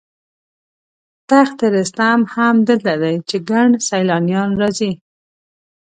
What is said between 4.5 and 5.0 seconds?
راځي.